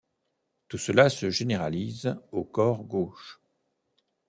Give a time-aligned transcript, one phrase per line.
[0.67, 3.39] Tout cela se généralise aux corps gauches.